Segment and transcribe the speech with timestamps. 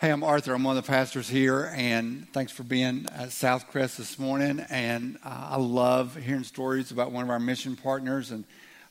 [0.00, 0.54] Hey, I'm Arthur.
[0.54, 4.64] I'm one of the pastors here, and thanks for being at Southcrest this morning.
[4.70, 8.46] And uh, I love hearing stories about one of our mission partners, and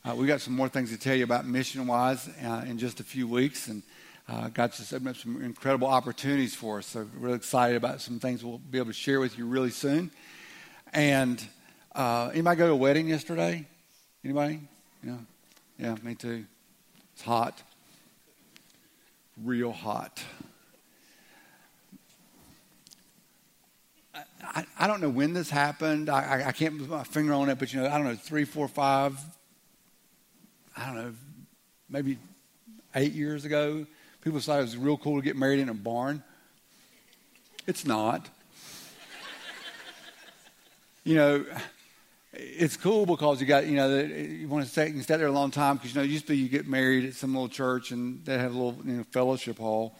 [0.08, 3.00] uh, we got some more things to tell you about mission wise uh, in just
[3.00, 3.66] a few weeks.
[3.66, 3.82] And
[4.28, 6.86] uh, God's just opened up some incredible opportunities for us.
[6.86, 10.12] So, really excited about some things we'll be able to share with you really soon.
[10.92, 11.44] And
[11.92, 13.66] uh, anybody go to a wedding yesterday?
[14.24, 14.60] Anybody?
[15.02, 15.16] Yeah,
[15.76, 16.44] yeah, me too.
[17.14, 17.60] It's hot,
[19.42, 20.22] real hot.
[24.52, 26.10] I, I, don't know when this happened.
[26.10, 28.44] I, I, can't put my finger on it, but you know, I don't know, three,
[28.44, 29.18] four, five,
[30.76, 31.14] I don't know,
[31.88, 32.18] maybe
[32.94, 33.86] eight years ago,
[34.22, 36.22] people thought it was real cool to get married in a barn.
[37.68, 38.28] It's not.
[41.04, 41.44] you know,
[42.32, 45.28] it's cool because you got, you know, you want to stay, you can stay there
[45.28, 47.92] a long time because, you know, used to you get married at some little church
[47.92, 49.96] and they have a little, you know, fellowship hall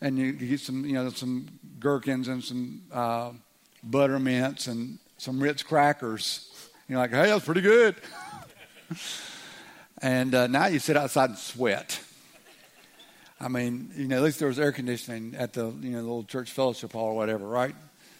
[0.00, 1.48] and you, you get some, you know, some
[1.80, 3.32] gherkins and some, uh,
[3.82, 6.48] buttermints and some Ritz crackers.
[6.88, 7.96] You're like, hey, that's pretty good.
[10.02, 12.00] and uh, now you sit outside and sweat.
[13.40, 16.02] I mean, you know, at least there was air conditioning at the, you know, the
[16.02, 17.74] little church fellowship hall or whatever, right?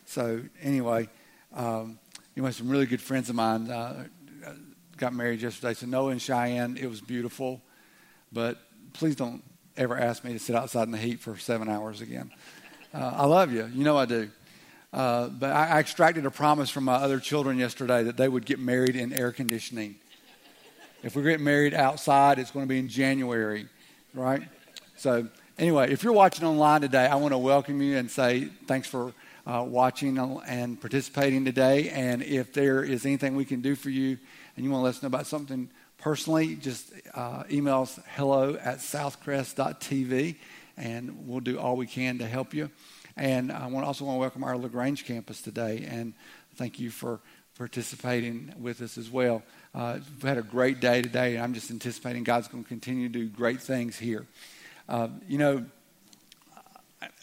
[0.06, 1.08] So anyway,
[1.54, 1.98] um,
[2.34, 4.04] you know, some really good friends of mine uh,
[4.96, 5.74] got married yesterday.
[5.74, 7.60] So Noah and Cheyenne, it was beautiful,
[8.32, 8.58] but
[8.92, 9.42] please don't
[9.76, 12.30] ever ask me to sit outside in the heat for seven hours again.
[12.92, 13.70] Uh, I love you.
[13.72, 14.30] You know I do.
[14.92, 18.44] Uh, but I, I, extracted a promise from my other children yesterday that they would
[18.44, 19.94] get married in air conditioning.
[21.02, 23.68] If we get married outside, it's going to be in January,
[24.12, 24.42] right?
[24.96, 28.86] So, anyway, if you're watching online today, I want to welcome you and say thanks
[28.86, 29.14] for
[29.46, 31.88] uh, watching and participating today.
[31.88, 34.18] And if there is anything we can do for you
[34.56, 38.58] and you want to let us know about something personally, just uh, email us hello
[38.62, 40.36] at southcrest.tv
[40.76, 42.70] and we'll do all we can to help you.
[43.16, 46.14] And I want, also want to welcome our LaGrange campus today and
[46.56, 47.20] thank you for
[47.56, 49.42] participating with us as well.
[49.74, 53.08] Uh, we've had a great day today, and I'm just anticipating God's going to continue
[53.08, 54.26] to do great things here.
[54.88, 55.64] Uh, you know,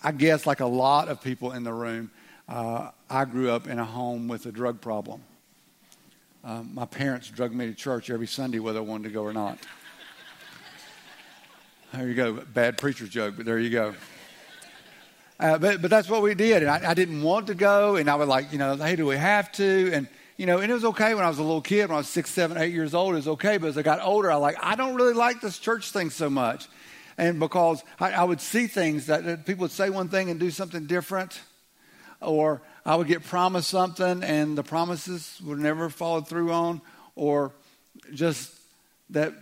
[0.03, 2.11] I guess like a lot of people in the room,
[2.47, 5.21] uh, I grew up in a home with a drug problem.
[6.43, 9.33] Um, my parents drug me to church every Sunday, whether I wanted to go or
[9.33, 9.59] not.
[11.93, 12.33] There you go.
[12.33, 13.95] Bad preacher joke, but there you go.
[15.39, 16.63] Uh, but, but that's what we did.
[16.63, 17.95] And I, I, didn't want to go.
[17.95, 19.91] And I was like, you know, hey, do we have to?
[19.93, 21.99] And, you know, and it was okay when I was a little kid, when I
[21.99, 23.57] was six, seven, eight years old, it was okay.
[23.57, 26.29] But as I got older, I like, I don't really like this church thing so
[26.29, 26.67] much.
[27.17, 30.39] And because I, I would see things that, that people would say one thing and
[30.39, 31.39] do something different.
[32.21, 36.81] Or I would get promised something and the promises would never follow through on.
[37.15, 37.53] Or
[38.13, 38.53] just
[39.11, 39.33] that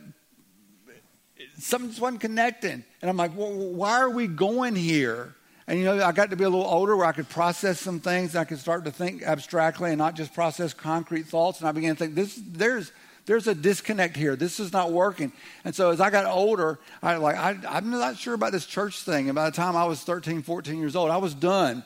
[1.57, 2.83] something just wasn't connecting.
[3.01, 5.33] And I'm like, well, why are we going here?
[5.67, 7.99] And you know, I got to be a little older where I could process some
[7.99, 8.37] things.
[8.37, 11.59] I could start to think abstractly and not just process concrete thoughts.
[11.59, 12.93] And I began to think, this, there's,
[13.25, 14.37] there's a disconnect here.
[14.37, 15.33] This is not working.
[15.65, 19.01] And so as I got older, I like, I, I'm not sure about this church
[19.01, 19.27] thing.
[19.27, 21.83] And by the time I was 13, 14 years old, I was done.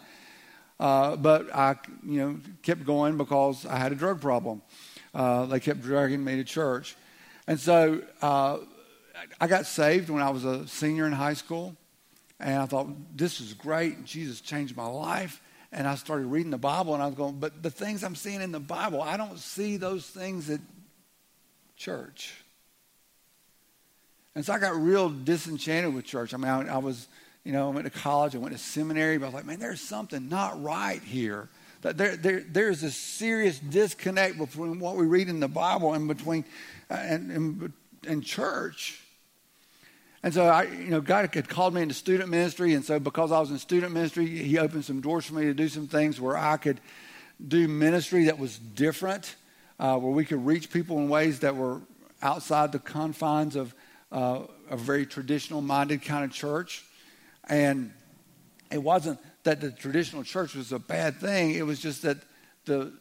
[0.79, 1.75] Uh, but I,
[2.05, 4.61] you know, kept going because I had a drug problem.
[5.13, 6.95] Uh, they kept dragging me to church.
[7.47, 8.59] And so uh,
[9.39, 11.75] I got saved when I was a senior in high school.
[12.41, 14.03] And I thought, this is great.
[14.03, 15.41] Jesus changed my life.
[15.71, 18.41] And I started reading the Bible, and I was going, but the things I'm seeing
[18.41, 20.59] in the Bible, I don't see those things at
[21.77, 22.33] church.
[24.35, 26.33] And so I got real disenchanted with church.
[26.33, 27.07] I mean, I, I was,
[27.45, 29.59] you know, I went to college, I went to seminary, but I was like, man,
[29.59, 31.47] there's something not right here.
[31.81, 36.45] There, there, there's a serious disconnect between what we read in the Bible and between
[36.89, 37.73] uh, and, and,
[38.07, 39.01] and church.
[40.23, 43.31] And so I, you know, God had called me into student ministry, and so because
[43.31, 46.21] I was in student ministry, He opened some doors for me to do some things
[46.21, 46.79] where I could
[47.45, 49.35] do ministry that was different,
[49.79, 51.81] uh, where we could reach people in ways that were
[52.21, 53.73] outside the confines of
[54.11, 56.83] uh, a very traditional-minded kind of church.
[57.49, 57.91] And
[58.71, 62.17] it wasn't that the traditional church was a bad thing; it was just that
[62.65, 62.93] the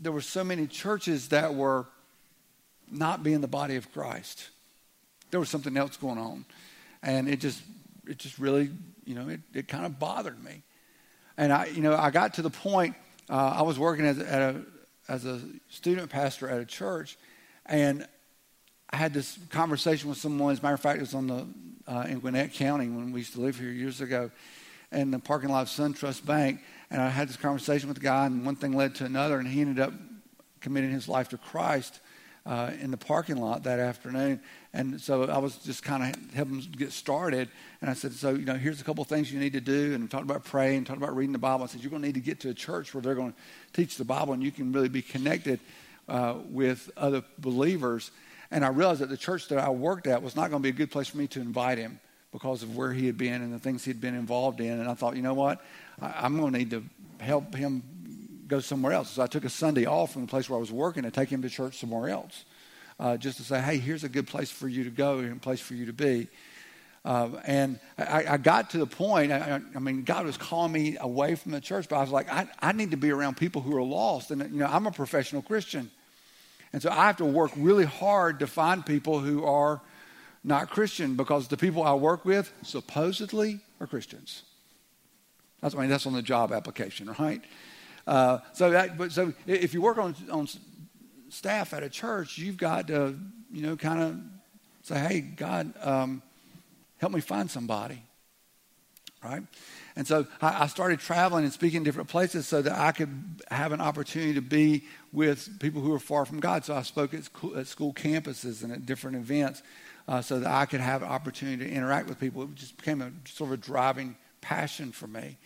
[0.00, 1.86] there were so many churches that were
[2.90, 4.48] not being the body of Christ.
[5.30, 6.46] There was something else going on
[7.02, 7.62] and it just
[8.06, 8.70] it just really
[9.04, 10.62] you know it, it kind of bothered me.
[11.36, 12.94] And i you know i got to the point
[13.30, 14.62] uh, i was working as, a,
[15.08, 17.16] as a student pastor at a church
[17.66, 18.06] and
[18.90, 20.52] i had this conversation with someone.
[20.52, 21.46] As a matter of fact it was on the
[21.86, 24.30] uh, in gwinnett county when we used to live here years ago
[24.92, 26.60] in the parking lot of suntrust bank
[26.90, 29.48] and i had this conversation with the guy and one thing led to another and
[29.48, 29.92] he ended up
[30.60, 32.00] committing his life to christ
[32.44, 34.40] uh, in the parking lot that afternoon
[34.74, 37.48] And so I was just kind of helping them get started.
[37.80, 39.94] And I said, so, you know, here's a couple things you need to do.
[39.94, 41.64] And talked about praying, talked about reading the Bible.
[41.64, 43.38] I said, you're going to need to get to a church where they're going to
[43.74, 45.60] teach the Bible and you can really be connected
[46.08, 48.10] uh, with other believers.
[48.50, 50.70] And I realized that the church that I worked at was not going to be
[50.70, 52.00] a good place for me to invite him
[52.32, 54.80] because of where he had been and the things he'd been involved in.
[54.80, 55.62] And I thought, you know what?
[56.00, 56.82] I, am going to need to
[57.20, 57.82] help him
[58.48, 59.10] go somewhere else.
[59.10, 61.28] So I took a Sunday off from the place where I was working to take
[61.28, 62.44] him to church somewhere else,
[63.02, 65.40] uh, just to say, hey, here's a good place for you to go and a
[65.40, 66.28] place for you to be.
[67.04, 70.96] Uh, and I, I, got to the point, I, I, mean, God was calling me
[71.00, 73.60] away from the church, but I was like, I, I need to be around people
[73.60, 74.30] who are lost.
[74.30, 75.90] And, you know, I'm a professional Christian.
[76.72, 79.80] And so I have to work really hard to find people who are
[80.44, 84.44] not Christian because the people I work with supposedly are Christians.
[85.60, 87.42] That's, I mean, that's on the job application, right?
[88.06, 90.46] Uh, so, that, but, so if you work on, on
[91.32, 93.14] staff at a church, you've got to,
[93.50, 94.20] you know, kind of
[94.82, 96.22] say, hey, God, um,
[96.98, 98.02] help me find somebody,
[99.24, 99.42] right?
[99.96, 103.42] And so I, I started traveling and speaking in different places so that I could
[103.50, 106.64] have an opportunity to be with people who are far from God.
[106.64, 109.62] So I spoke at school, at school campuses and at different events
[110.08, 112.42] uh, so that I could have an opportunity to interact with people.
[112.42, 115.38] It just became a sort of a driving passion for me.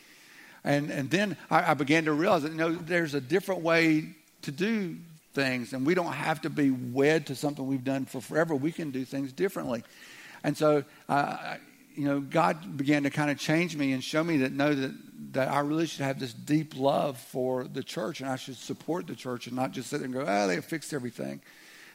[0.64, 4.16] And, and then I, I began to realize that you know, there's a different way
[4.42, 4.96] to do
[5.36, 8.56] things, and we don't have to be wed to something we've done for forever.
[8.56, 9.84] We can do things differently.
[10.42, 11.56] And so, uh,
[11.94, 14.94] you know, God began to kind of change me and show me that no, that,
[15.32, 19.06] that I really should have this deep love for the church and I should support
[19.06, 21.40] the church and not just sit there and go, oh, they fixed everything.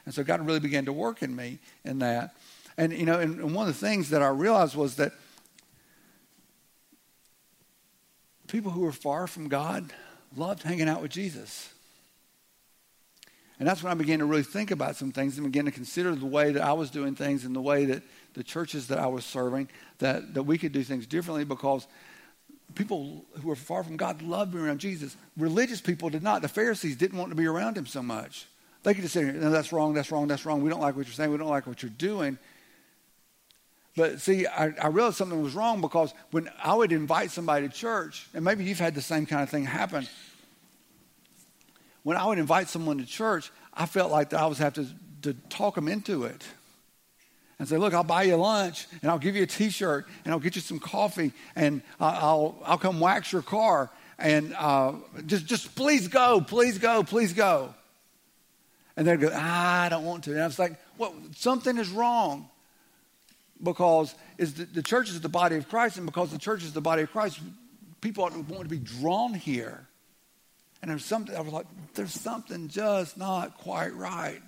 [0.06, 2.36] And so God really began to work in me in that.
[2.78, 5.14] And, you know, and, and one of the things that I realized was that
[8.48, 9.92] people who were far from God
[10.36, 11.74] loved hanging out with Jesus.
[13.62, 16.16] And that's when I began to really think about some things and began to consider
[16.16, 18.02] the way that I was doing things and the way that
[18.34, 19.70] the churches that I was serving,
[20.00, 21.86] that, that we could do things differently because
[22.74, 25.16] people who were far from God loved being around Jesus.
[25.38, 26.42] Religious people did not.
[26.42, 28.48] The Pharisees didn't want to be around him so much.
[28.82, 30.64] They could just say, no, that's wrong, that's wrong, that's wrong.
[30.64, 31.30] We don't like what you're saying.
[31.30, 32.40] We don't like what you're doing.
[33.96, 37.74] But see, I, I, realized something was wrong because when I would invite somebody to
[37.74, 40.08] church, and maybe you've had the same kind of thing happen.
[42.04, 44.88] When I would invite someone to church, I felt like I was have to,
[45.24, 46.44] to talk them into it
[47.60, 50.40] and say, look, I'll buy you lunch and I'll give you a t-shirt and I'll
[50.40, 54.94] get you some coffee and I'll, I'll come wax your car and uh,
[55.26, 57.74] just, just please go, please go, please go.
[58.98, 60.32] And they'd go, ah, I don't want to.
[60.32, 62.50] And I was like, well, something is wrong
[63.62, 66.74] because is the, the church is the body of Christ and because the church is
[66.74, 67.40] the body of Christ,
[68.02, 69.88] people want to be drawn here.
[70.82, 74.42] And there's something, I was like, there's something just not quite right.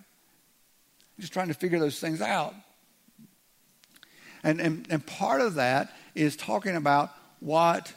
[1.19, 2.55] Just trying to figure those things out.
[4.43, 7.93] And, and, and part of that is talking about what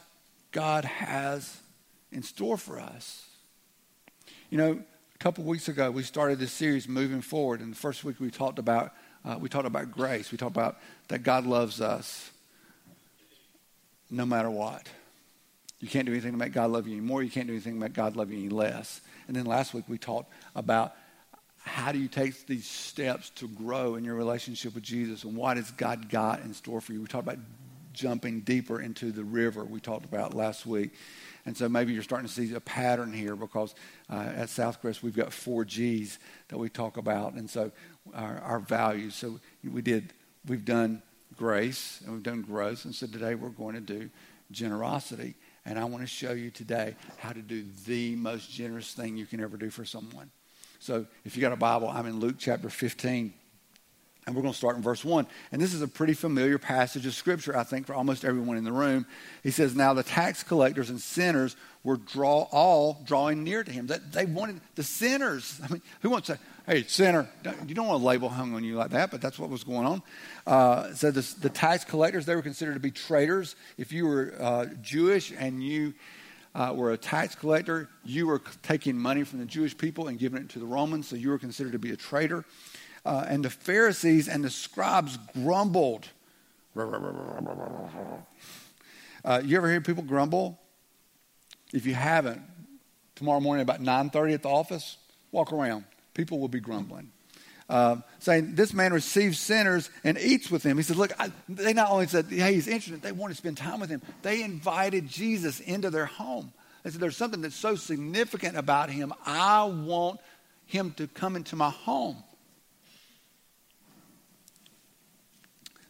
[0.51, 1.59] God has
[2.11, 3.25] in store for us.
[4.49, 4.71] You know,
[5.13, 7.59] a couple weeks ago, we started this series moving forward.
[7.59, 8.93] And the first week we talked about
[9.25, 10.31] uh, we talked about grace.
[10.31, 10.77] We talked about
[11.09, 12.31] that God loves us
[14.09, 14.87] no matter what.
[15.79, 17.21] You can't do anything to make God love you any more.
[17.21, 19.01] You can't do anything to make God love you any less.
[19.27, 20.95] And then last week we talked about
[21.59, 25.57] how do you take these steps to grow in your relationship with Jesus and what
[25.57, 27.01] has God got in store for you?
[27.01, 27.39] We talked about
[27.93, 30.91] jumping deeper into the river we talked about last week.
[31.45, 33.73] And so maybe you're starting to see a pattern here because
[34.09, 36.19] uh, at Southcrest we've got four G's
[36.49, 37.33] that we talk about.
[37.33, 37.71] And so
[38.13, 39.15] our, our values.
[39.15, 40.13] So we did,
[40.45, 41.01] we've done
[41.35, 42.85] grace and we've done growth.
[42.85, 44.09] And so today we're going to do
[44.51, 45.35] generosity.
[45.67, 49.25] And I want to show you today how to do the most generous thing you
[49.25, 50.31] can ever do for someone.
[50.79, 53.33] So if you got a Bible, I'm in Luke chapter 15.
[54.27, 55.25] And we're going to start in verse 1.
[55.53, 58.65] And this is a pretty familiar passage of Scripture, I think, for almost everyone in
[58.65, 59.05] the room.
[59.41, 63.87] He says, Now the tax collectors and sinners were draw, all drawing near to him.
[63.87, 65.61] That they wanted the sinners.
[65.63, 67.29] I mean, who wants to, say, hey, sinner?
[67.65, 69.87] You don't want a label hung on you like that, but that's what was going
[69.87, 70.03] on.
[70.45, 73.55] Uh, so the, the tax collectors, they were considered to be traitors.
[73.77, 75.93] If you were uh, Jewish and you
[76.53, 80.41] uh, were a tax collector, you were taking money from the Jewish people and giving
[80.41, 82.43] it to the Romans, so you were considered to be a traitor.
[83.07, 86.09] Uh, and the Pharisees and the scribes grumbled.
[89.23, 90.59] Uh, you ever hear people grumble?
[91.71, 92.41] If you haven't,
[93.15, 94.97] tomorrow morning about 9.30 at the office,
[95.31, 95.85] walk around.
[96.15, 97.13] People will be grumbling.
[97.69, 100.75] Uh, saying, This man receives sinners and eats with them.
[100.75, 103.55] He said, Look, I, they not only said, Hey, he's interested, they want to spend
[103.55, 104.01] time with him.
[104.21, 106.51] They invited Jesus into their home.
[106.83, 109.13] They said, There's something that's so significant about him.
[109.25, 110.19] I want
[110.65, 112.21] him to come into my home.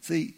[0.07, 0.35] See,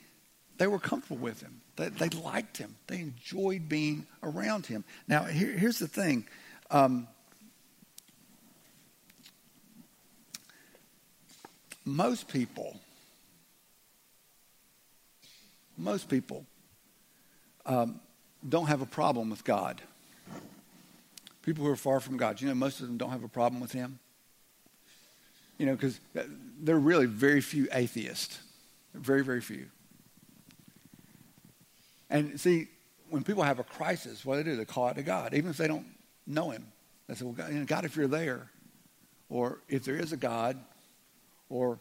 [0.57, 1.61] they were comfortable with him.
[1.75, 2.75] They, they liked him.
[2.87, 4.83] They enjoyed being around him.
[5.07, 6.25] Now, here, here's the thing.
[6.71, 7.07] Um,
[11.85, 12.79] most people,
[15.77, 16.47] most people
[17.67, 17.99] um,
[18.47, 19.83] don't have a problem with God.
[21.43, 23.61] People who are far from God, you know, most of them don't have a problem
[23.61, 23.99] with Him.
[25.59, 25.99] You know, because
[26.59, 28.39] there are really very few atheists.
[28.93, 29.67] Very, very few.
[32.09, 32.67] And see,
[33.09, 34.57] when people have a crisis, what do they do?
[34.57, 35.85] They call out to God, even if they don't
[36.25, 36.65] know Him.
[37.07, 38.49] They say, Well, God, you know, God if you're there,
[39.29, 40.57] or if there is a God,
[41.49, 41.79] or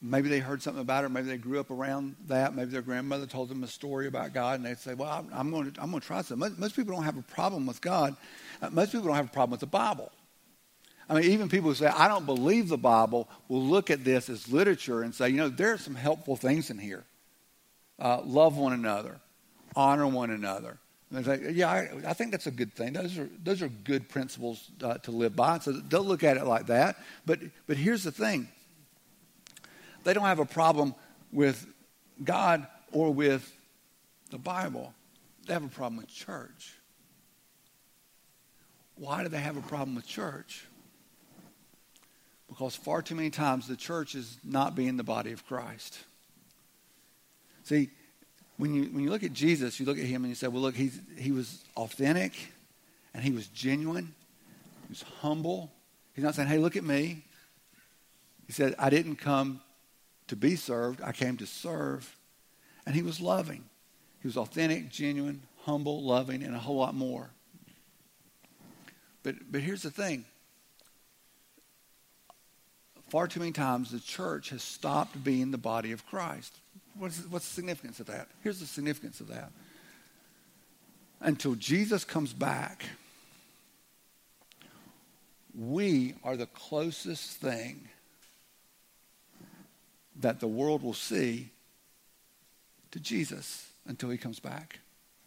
[0.00, 2.54] maybe they heard something about it, maybe they grew up around that.
[2.54, 5.50] Maybe their grandmother told them a story about God, and they'd say, Well, I'm, I'm
[5.50, 6.38] going, to, I'm try something.
[6.38, 8.16] Most, most, people don't have a problem with God.
[8.60, 10.12] Uh, most people don't have a problem with the Bible.
[11.08, 14.28] I mean, even people who say, I don't believe the Bible, will look at this
[14.28, 17.04] as literature and say, you know, there are some helpful things in here.
[17.98, 19.20] Uh, love one another,
[19.76, 20.78] honor one another.
[21.10, 22.94] And they say, yeah, I, I, think that's a good thing.
[22.94, 25.58] Those are, those are good principles uh, to live by.
[25.58, 26.96] So they'll look at it like that.
[27.26, 28.48] But, but here's the thing
[30.04, 30.94] they don't have a problem
[31.32, 31.66] with
[32.24, 33.50] God or with
[34.30, 34.94] the Bible,
[35.46, 36.74] they have a problem with church.
[38.96, 40.66] Why do they have a problem with church?
[42.62, 45.98] Because far too many times the church is not being the body of Christ.
[47.64, 47.90] See,
[48.56, 50.62] when you, when you look at Jesus, you look at him and you say, well,
[50.62, 52.52] look, he's, he was authentic
[53.14, 54.14] and he was genuine.
[54.82, 55.72] He was humble.
[56.14, 57.24] He's not saying, hey, look at me.
[58.46, 59.60] He said, I didn't come
[60.28, 62.14] to be served, I came to serve.
[62.86, 63.64] And he was loving.
[64.20, 67.28] He was authentic, genuine, humble, loving, and a whole lot more.
[69.24, 70.26] But, but here's the thing
[73.12, 76.56] far too many times the church has stopped being the body of Christ.
[76.96, 78.26] What's, what's the significance of that?
[78.42, 79.52] Here's the significance of that.
[81.20, 82.86] Until Jesus comes back,
[85.54, 87.86] we are the closest thing
[90.18, 91.50] that the world will see
[92.92, 94.78] to Jesus until he comes back.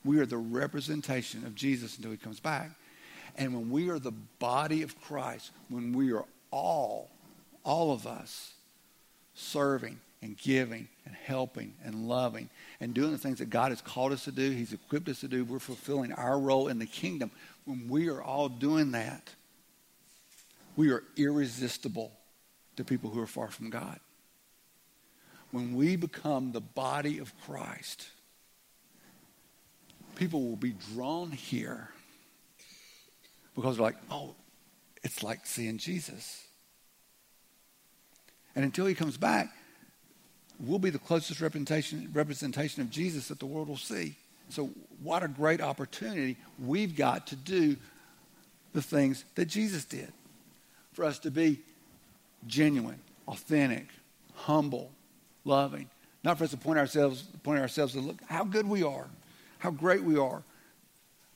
[0.03, 2.71] We are the representation of Jesus until he comes back.
[3.35, 7.11] And when we are the body of Christ, when we are all
[7.65, 8.53] all of us
[9.33, 14.13] serving and giving and helping and loving and doing the things that God has called
[14.13, 15.43] us to do, He's equipped us to do.
[15.43, 17.31] We're fulfilling our role in the kingdom.
[17.65, 19.29] When we are all doing that,
[20.75, 22.11] we are irresistible
[22.77, 23.99] to people who are far from God.
[25.51, 28.07] When we become the body of Christ,
[30.15, 31.89] people will be drawn here
[33.55, 34.35] because they're like, oh,
[35.03, 36.45] it's like seeing Jesus.
[38.55, 39.49] And until he comes back,
[40.59, 44.15] we'll be the closest representation, representation of Jesus that the world will see.
[44.49, 44.69] So,
[45.01, 47.77] what a great opportunity we've got to do
[48.73, 50.11] the things that Jesus did.
[50.93, 51.59] For us to be
[52.47, 53.87] genuine, authentic,
[54.33, 54.91] humble,
[55.43, 55.89] loving.
[56.23, 59.07] Not for us to point ourselves, point ourselves and look how good we are,
[59.59, 60.43] how great we are,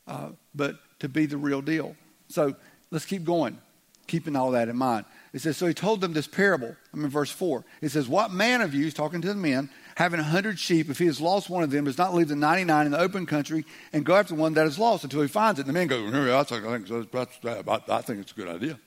[0.07, 1.95] uh, but to be the real deal.
[2.27, 2.55] So
[2.91, 3.59] let's keep going,
[4.07, 5.05] keeping all that in mind.
[5.33, 6.75] It says, So he told them this parable.
[6.93, 7.63] I'm in verse 4.
[7.81, 10.89] It says, What man of you, is talking to the men, having a hundred sheep,
[10.89, 13.25] if he has lost one of them, does not leave the 99 in the open
[13.25, 15.67] country and go after one that is lost until he finds it?
[15.67, 18.79] And the men go, I think, I think, I think it's a good idea.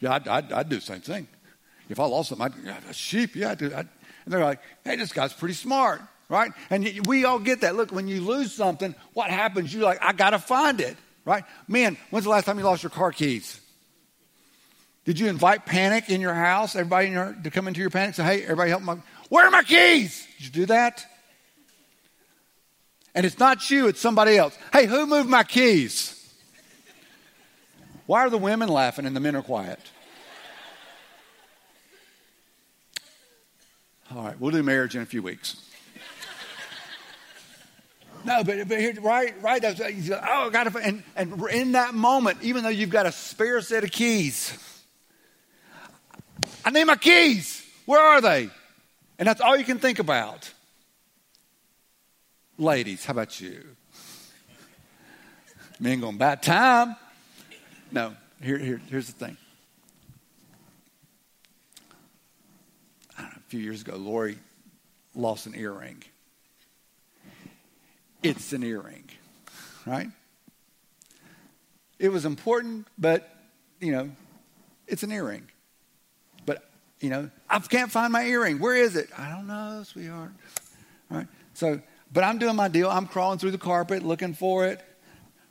[0.00, 1.28] Yeah, I'd, I'd, I'd do the same thing.
[1.88, 3.88] If I lost something, I'd, a sheep, yeah, I'd do, I'd,
[4.24, 6.52] and they're like, hey, this guy's pretty smart, right?
[6.70, 7.74] And we all get that.
[7.74, 9.74] Look, when you lose something, what happens?
[9.74, 11.44] You're like, I got to find it, right?
[11.66, 13.60] Man, when's the last time you lost your car keys?
[15.04, 16.76] Did you invite panic in your house?
[16.76, 18.14] Everybody in your, to come into your panic?
[18.14, 18.94] Say, hey, everybody help me.
[19.28, 20.26] where are my keys?
[20.38, 21.06] Did you do that?
[23.14, 24.56] And it's not you, it's somebody else.
[24.72, 26.16] Hey, who moved my keys?
[28.06, 29.80] Why are the women laughing and the men are quiet?
[34.14, 35.56] All right, we'll do marriage in a few weeks.
[38.24, 39.64] No, but, but here, right, right.
[39.64, 43.62] oh, I got to, and, and in that moment, even though you've got a spare
[43.62, 44.52] set of keys,
[46.64, 47.66] I need my keys.
[47.86, 48.50] Where are they?
[49.18, 50.52] And that's all you can think about.
[52.58, 53.64] Ladies, how about you?
[55.80, 56.96] Men going, about time.
[57.92, 59.36] No, here, here, here's the thing.
[63.18, 64.38] Know, a few years ago, Lori
[65.14, 66.02] lost an earring.
[68.22, 69.08] It's an earring,
[69.86, 70.08] right?
[71.98, 73.28] It was important, but,
[73.80, 74.10] you know,
[74.86, 75.49] it's an earring.
[77.00, 78.58] You know, I can't find my earring.
[78.58, 79.08] Where is it?
[79.18, 80.32] I don't know, sweetheart.
[81.08, 81.26] Right?
[81.54, 81.80] So,
[82.12, 82.90] but I'm doing my deal.
[82.90, 84.84] I'm crawling through the carpet looking for it,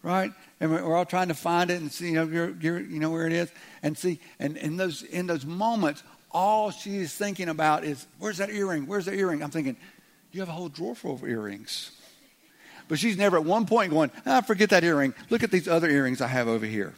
[0.03, 0.32] right?
[0.60, 3.10] And we're all trying to find it and see, you know, you're, you're, you know
[3.10, 3.51] where it is,
[3.82, 4.20] and see.
[4.39, 8.86] And in those in those moments, all she is thinking about is, "Where's that earring?
[8.86, 9.77] Where's that earring?" I'm thinking,
[10.32, 11.91] "You have a whole drawer full of earrings."
[12.88, 15.13] But she's never at one point going, "Ah, forget that earring.
[15.29, 16.94] Look at these other earrings I have over here."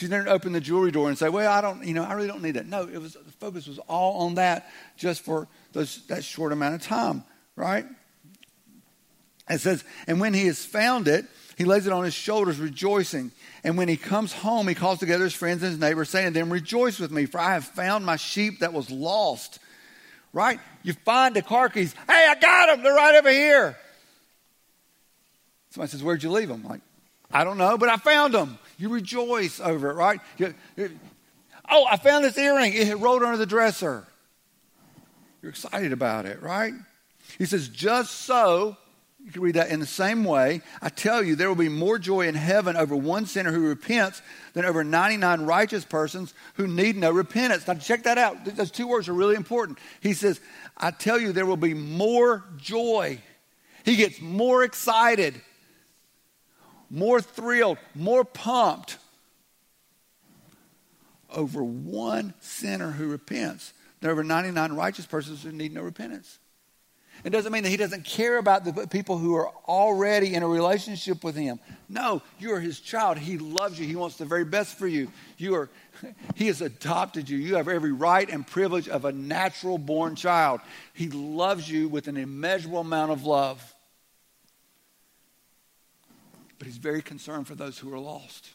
[0.00, 2.28] She's never opened the jewelry door and say, "Well, I don't, you know, I really
[2.28, 6.06] don't need that." No, it was the focus was all on that, just for those,
[6.06, 7.22] that short amount of time,
[7.54, 7.84] right?
[9.50, 11.26] It says, "And when he has found it."
[11.58, 13.32] He lays it on his shoulders, rejoicing.
[13.64, 16.38] And when he comes home, he calls together his friends and his neighbors, saying to
[16.38, 19.58] them, Rejoice with me, for I have found my sheep that was lost.
[20.32, 20.58] Right?
[20.82, 21.94] You find the car keys.
[22.08, 22.82] Hey, I got them.
[22.82, 23.76] They're right over here.
[25.68, 26.64] Somebody says, Where'd you leave them?
[26.66, 26.80] Like,
[27.30, 28.58] I don't know, but I found them.
[28.80, 30.20] You rejoice over it, right?
[30.38, 30.90] You, you,
[31.70, 32.72] oh, I found this earring.
[32.72, 34.06] It rolled under the dresser.
[35.42, 36.72] You're excited about it, right?
[37.36, 38.78] He says, Just so
[39.22, 40.62] you can read that in the same way.
[40.80, 44.22] I tell you, there will be more joy in heaven over one sinner who repents
[44.54, 47.66] than over 99 righteous persons who need no repentance.
[47.66, 48.44] Now, check that out.
[48.56, 49.78] Those two words are really important.
[50.00, 50.40] He says,
[50.74, 53.20] I tell you, there will be more joy.
[53.84, 55.40] He gets more excited,
[56.90, 58.98] more thrilled, more pumped
[61.32, 66.38] over one sinner who repents than over 99 righteous persons who need no repentance.
[67.22, 70.48] It doesn't mean that he doesn't care about the people who are already in a
[70.48, 71.60] relationship with him.
[71.88, 73.18] No, you are his child.
[73.18, 73.86] He loves you.
[73.86, 75.12] He wants the very best for you.
[75.36, 75.68] You are
[76.34, 77.36] he has adopted you.
[77.36, 80.60] You have every right and privilege of a natural born child.
[80.94, 83.62] He loves you with an immeasurable amount of love.
[86.60, 88.50] But he's very concerned for those who are lost,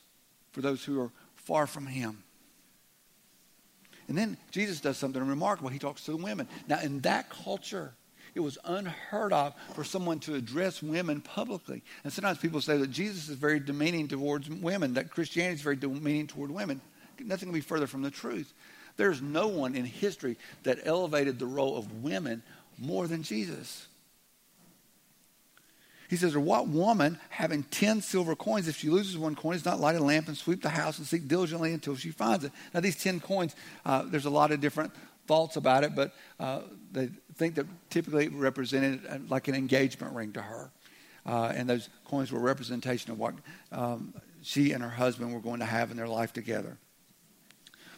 [0.51, 2.23] for those who are far from him.
[4.07, 5.69] And then Jesus does something remarkable.
[5.69, 6.47] He talks to the women.
[6.67, 7.95] Now, in that culture,
[8.35, 11.81] it was unheard of for someone to address women publicly.
[12.03, 15.75] And sometimes people say that Jesus is very demeaning towards women, that Christianity is very
[15.75, 16.81] demeaning toward women.
[17.19, 18.53] Nothing can be further from the truth.
[18.97, 22.43] There's no one in history that elevated the role of women
[22.77, 23.87] more than Jesus.
[26.09, 29.65] He says, Or what woman having 10 silver coins, if she loses one coin, is
[29.65, 32.51] not light a lamp and sweep the house and seek diligently until she finds it?
[32.73, 34.91] Now, these 10 coins, uh, there's a lot of different
[35.27, 40.13] thoughts about it, but uh, they think that typically it represented uh, like an engagement
[40.13, 40.71] ring to her.
[41.25, 43.33] Uh, and those coins were a representation of what
[43.71, 44.13] um,
[44.43, 46.77] she and her husband were going to have in their life together.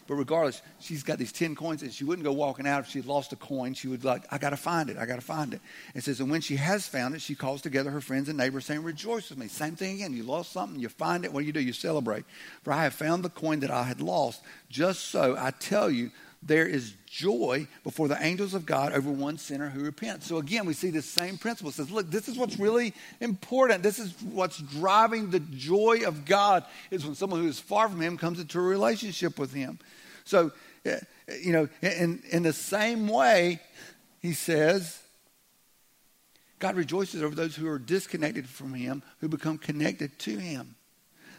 [0.08, 3.06] But regardless, she's got these 10 coins and she wouldn't go walking out if she'd
[3.06, 3.74] lost a coin.
[3.74, 4.98] She would like, I got to find it.
[4.98, 5.62] I got to find it.
[5.93, 8.65] It says, and when she has found it, she calls together her friends and neighbors
[8.65, 9.48] saying, rejoice with me.
[9.48, 10.13] Same thing again.
[10.13, 11.34] You lost something, you find it.
[11.34, 11.60] What do you do?
[11.60, 12.26] You celebrate.
[12.63, 14.41] For I have found the coin that I had lost.
[14.70, 16.12] Just so I tell you,
[16.48, 20.28] there is joy before the angels of God over one sinner who repents.
[20.28, 21.70] So again, we see this same principle.
[21.70, 23.84] It says, look, this is what's really important.
[23.84, 28.02] This is what's driving the joy of God is when someone who is far from
[28.02, 29.80] him comes into a relationship with him.
[30.24, 30.52] So,
[30.86, 31.00] eh,
[31.42, 33.60] you know, in, in the same way,
[34.20, 35.02] he says,
[36.60, 40.77] God rejoices over those who are disconnected from him, who become connected to him.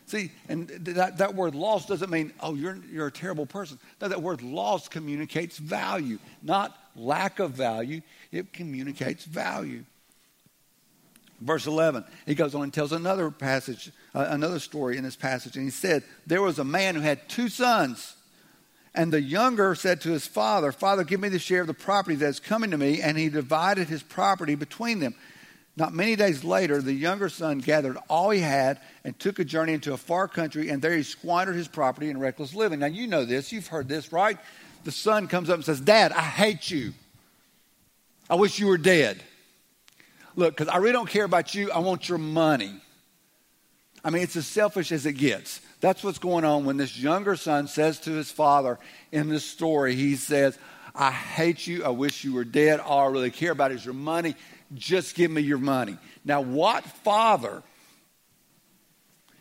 [0.08, 3.78] See, and that, that word lost doesn't mean, oh, you're, you're a terrible person.
[4.00, 8.00] No, that word lost communicates value, not lack of value.
[8.32, 9.84] It communicates value.
[11.42, 15.56] Verse 11, he goes on and tells another passage, uh, another story in this passage.
[15.56, 18.16] And he said, There was a man who had two sons.
[18.94, 22.16] And the younger said to his father, Father, give me the share of the property
[22.16, 23.02] that is coming to me.
[23.02, 25.14] And he divided his property between them.
[25.78, 29.74] Not many days later, the younger son gathered all he had and took a journey
[29.74, 32.80] into a far country, and there he squandered his property in reckless living.
[32.80, 33.52] Now, you know this.
[33.52, 34.38] You've heard this, right?
[34.82, 36.94] The son comes up and says, Dad, I hate you.
[38.28, 39.22] I wish you were dead.
[40.34, 41.70] Look, because I really don't care about you.
[41.70, 42.72] I want your money.
[44.04, 45.60] I mean, it's as selfish as it gets.
[45.80, 48.80] That's what's going on when this younger son says to his father
[49.12, 50.58] in this story, he says,
[50.92, 51.84] I hate you.
[51.84, 52.80] I wish you were dead.
[52.80, 54.34] All I really care about is your money.
[54.74, 55.96] Just give me your money.
[56.24, 57.62] Now, what father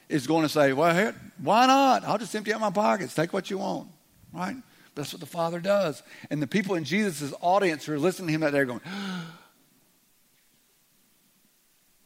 [0.09, 2.03] is going to say, Well, why not?
[2.05, 3.13] I'll just empty out my pockets.
[3.13, 3.89] Take what you want.
[4.33, 4.55] Right?
[4.95, 6.01] That's what the father does.
[6.29, 8.81] And the people in Jesus' audience who are listening to him that they're going,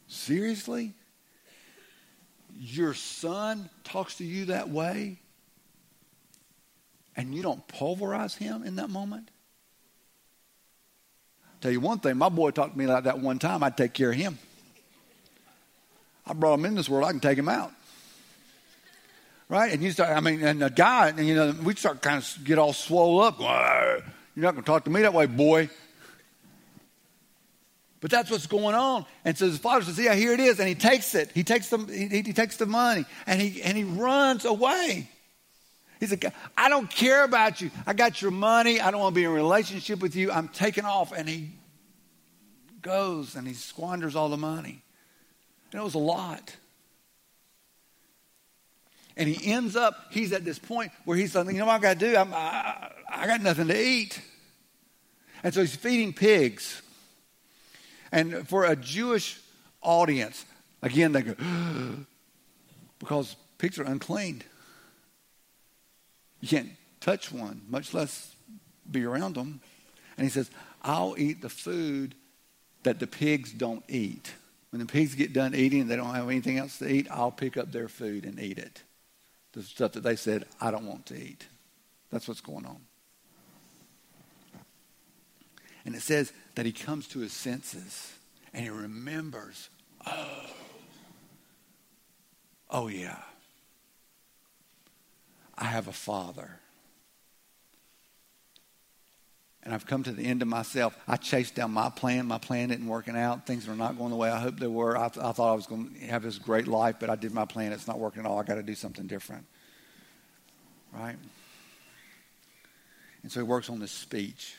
[0.06, 0.92] Seriously?
[2.54, 5.18] Your son talks to you that way?
[7.16, 9.30] And you don't pulverize him in that moment?
[11.62, 13.92] Tell you one thing, my boy talked to me like that one time, I'd take
[13.92, 14.36] care of him.
[16.26, 17.72] I brought him in this world, I can take him out.
[19.48, 19.72] Right?
[19.72, 22.44] And you start, I mean, and the guy, and you know, we start kind of
[22.44, 23.38] get all swole up.
[23.38, 25.70] You're not going to talk to me that way, boy.
[28.00, 29.06] But that's what's going on.
[29.24, 30.58] And so his father says, Yeah, here it is.
[30.58, 31.30] And he takes it.
[31.32, 35.08] He takes the, he, he takes the money and he, and he runs away.
[36.02, 37.70] He's like, I don't care about you.
[37.86, 38.80] I got your money.
[38.80, 40.32] I don't want to be in a relationship with you.
[40.32, 41.12] I'm taking off.
[41.12, 41.50] And he
[42.80, 44.82] goes and he squanders all the money.
[45.70, 46.56] And it was a lot.
[49.16, 51.78] And he ends up, he's at this point where he's like, you know what I
[51.78, 52.16] got to do?
[52.16, 54.20] I'm, I, I got nothing to eat.
[55.44, 56.82] And so he's feeding pigs.
[58.10, 59.38] And for a Jewish
[59.80, 60.44] audience,
[60.82, 61.36] again, they go,
[62.98, 64.42] because pigs are unclean.
[66.42, 68.34] You can't touch one, much less
[68.90, 69.60] be around them.
[70.18, 70.50] And he says,
[70.82, 72.14] I'll eat the food
[72.82, 74.32] that the pigs don't eat.
[74.70, 77.30] When the pigs get done eating and they don't have anything else to eat, I'll
[77.30, 78.82] pick up their food and eat it.
[79.52, 81.46] The stuff that they said, I don't want to eat.
[82.10, 82.80] That's what's going on.
[85.84, 88.12] And it says that he comes to his senses
[88.52, 89.68] and he remembers,
[90.06, 90.46] oh,
[92.70, 93.18] oh yeah,
[95.62, 96.50] I have a father.
[99.62, 100.96] And I've come to the end of myself.
[101.06, 102.26] I chased down my plan.
[102.26, 103.46] My plan isn't working out.
[103.46, 104.98] Things are not going the way I hoped they were.
[104.98, 107.44] I, I thought I was going to have this great life, but I did my
[107.44, 107.70] plan.
[107.70, 108.40] It's not working at all.
[108.40, 109.46] I got to do something different.
[110.92, 111.14] Right?
[113.22, 114.56] And so he works on this speech.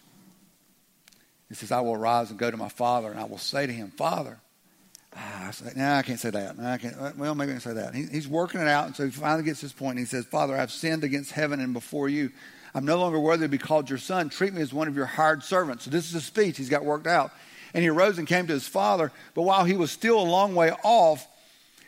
[1.49, 3.73] He says, I will rise and go to my father, and I will say to
[3.73, 4.39] him, Father,
[5.15, 6.57] ah, I say, no, I can't say that.
[6.57, 7.17] No, I can't.
[7.17, 7.93] Well, maybe I can say that.
[7.95, 9.97] He, he's working it out, and so he finally gets this point.
[9.97, 12.31] And he says, Father, I've sinned against heaven and before you.
[12.75, 14.29] I'm no longer worthy to be called your son.
[14.29, 15.85] Treat me as one of your hired servants.
[15.85, 17.31] So this is a speech he's got worked out.
[17.73, 20.53] And he arose and came to his father, but while he was still a long
[20.53, 21.27] way off,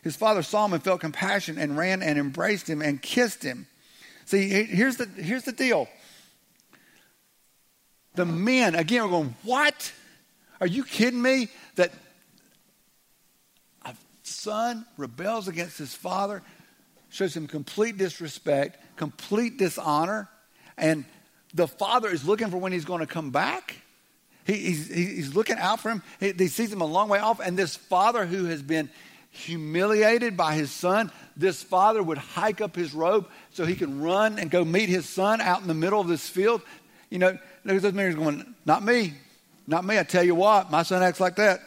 [0.04, 3.68] his father saw him and felt compassion and ran and embraced him and kissed him.
[4.26, 5.88] See, here's the, here's the deal.
[8.16, 9.92] The men, again, are going, What?
[10.62, 11.50] Are you kidding me?
[11.76, 11.92] That
[14.28, 16.42] son rebels against his father,
[17.10, 20.30] shows him complete disrespect, complete dishonor,
[20.78, 21.06] and
[21.54, 23.76] the father is looking for when he's going to come back.
[24.46, 26.04] He, he's, he's looking out for him.
[26.20, 27.40] He, he sees him a long way off.
[27.40, 28.90] And this father who has been
[29.32, 34.38] humiliated by his son, this father would hike up his robe so he can run
[34.38, 36.62] and go meet his son out in the middle of this field.
[37.10, 39.14] You know, there's those men going, Not me.
[39.68, 39.98] Not me.
[39.98, 41.62] I tell you what, my son acts like that.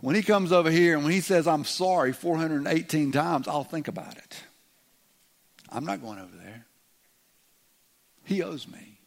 [0.00, 3.88] When he comes over here and when he says, I'm sorry 418 times, I'll think
[3.88, 4.42] about it.
[5.70, 6.66] I'm not going over there.
[8.24, 8.98] He owes me.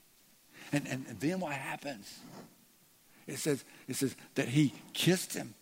[0.71, 2.19] And, and, and then what happens?
[3.27, 5.53] It says, it says that he kissed him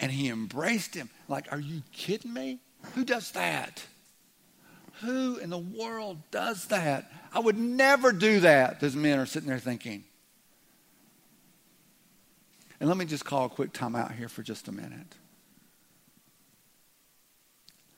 [0.00, 1.10] and he embraced him.
[1.28, 2.60] Like, are you kidding me?
[2.94, 3.84] Who does that?
[5.00, 7.10] Who in the world does that?
[7.32, 8.80] I would never do that.
[8.80, 10.04] Those men are sitting there thinking.
[12.80, 15.14] And let me just call a quick time out here for just a minute.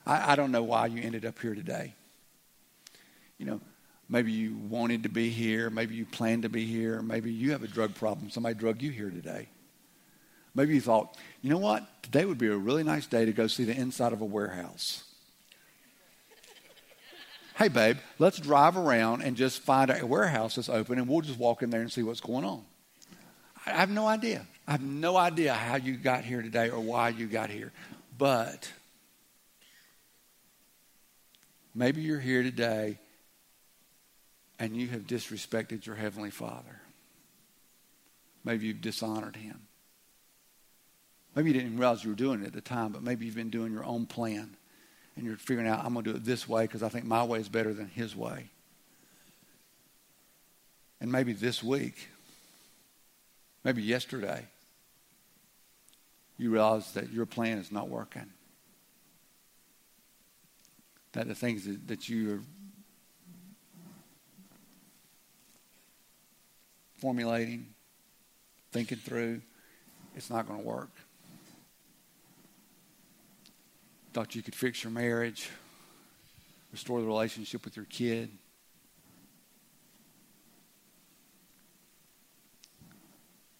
[0.05, 1.93] I, I don't know why you ended up here today.
[3.37, 3.61] You know,
[4.09, 7.63] maybe you wanted to be here, maybe you planned to be here, maybe you have
[7.63, 8.29] a drug problem.
[8.29, 9.49] Somebody drug you here today.
[10.53, 12.03] Maybe you thought, you know what?
[12.03, 15.03] Today would be a really nice day to go see the inside of a warehouse.
[17.55, 21.39] hey, babe, let's drive around and just find a warehouse that's open and we'll just
[21.39, 22.63] walk in there and see what's going on.
[23.65, 24.45] I have no idea.
[24.71, 27.73] I have no idea how you got here today or why you got here.
[28.17, 28.71] But
[31.75, 32.97] maybe you're here today
[34.59, 36.79] and you have disrespected your Heavenly Father.
[38.45, 39.59] Maybe you've dishonored Him.
[41.35, 43.49] Maybe you didn't realize you were doing it at the time, but maybe you've been
[43.49, 44.55] doing your own plan
[45.17, 47.25] and you're figuring out, I'm going to do it this way because I think my
[47.25, 48.45] way is better than his way.
[51.01, 52.07] And maybe this week,
[53.65, 54.47] maybe yesterday,
[56.41, 58.25] you realize that your plan is not working.
[61.11, 62.39] That the things that, you are
[66.97, 67.67] formulating,
[68.71, 69.41] thinking through,
[70.15, 70.89] it's not going to work.
[74.13, 75.47] Thought you could fix your marriage,
[76.71, 78.31] restore the relationship with your kid.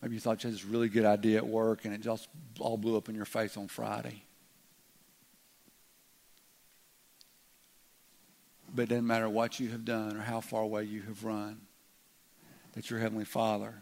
[0.02, 2.28] Maybe you thought you had this really good idea at work and it just
[2.60, 4.24] all blew up in your face on Friday.
[8.74, 11.60] But it doesn't matter what you have done or how far away you have run,
[12.74, 13.76] that your Heavenly Father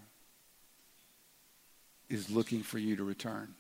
[2.10, 3.54] is looking for you to return.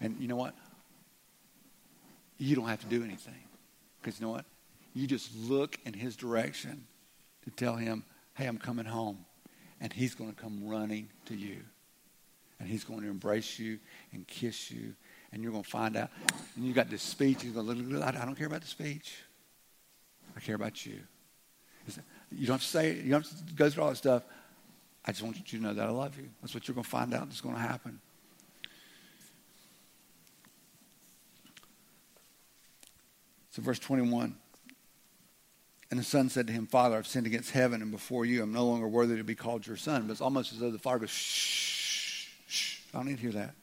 [0.00, 0.54] And you know what?
[2.38, 3.34] You don't have to do anything.
[4.00, 4.46] Because you know what?
[4.94, 6.86] You just look in his direction
[7.44, 9.18] to tell him, hey, I'm coming home.
[9.82, 11.58] And he's going to come running to you.
[12.58, 13.80] And he's going to embrace you
[14.12, 14.94] and kiss you.
[15.32, 16.08] And you're going to find out.
[16.56, 17.42] And you got this speech.
[17.42, 19.16] He's going to I don't care about the speech.
[20.36, 21.00] I care about you.
[22.30, 24.22] You don't have to say, you don't have to go through all that stuff.
[25.04, 26.28] I just want you to know that I love you.
[26.40, 28.00] That's what you're going to find out that's going to happen.
[33.50, 34.36] So, verse 21.
[35.92, 38.42] And the son said to him, Father, I've sinned against heaven and before you.
[38.42, 40.06] I'm no longer worthy to be called your son.
[40.06, 42.78] But it's almost as though the father goes, shh, shh.
[42.94, 43.54] I don't need to hear that.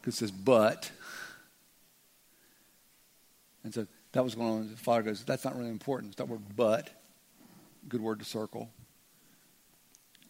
[0.00, 0.90] Because it says, but.
[3.64, 4.70] And so that was going on.
[4.70, 6.12] The father goes, That's not really important.
[6.12, 6.88] It's that word but.
[7.86, 8.70] Good word to circle.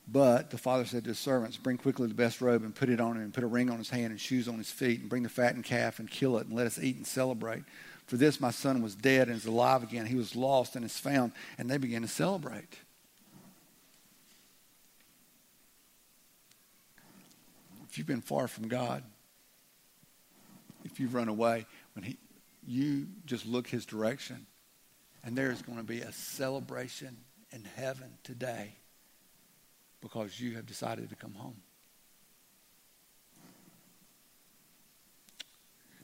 [0.09, 3.01] But the father said to his servants, Bring quickly the best robe and put it
[3.01, 5.09] on him, and put a ring on his hand and shoes on his feet, and
[5.09, 7.63] bring the fattened calf and kill it, and let us eat and celebrate.
[8.07, 10.07] For this my son was dead and is alive again.
[10.07, 11.31] He was lost and is found.
[11.59, 12.77] And they began to celebrate.
[17.89, 19.05] If you've been far from God,
[20.85, 22.19] if you've run away, when he,
[22.67, 24.45] you just look his direction.
[25.23, 27.17] And there's going to be a celebration
[27.53, 28.75] in heaven today
[30.01, 31.57] because you have decided to come home.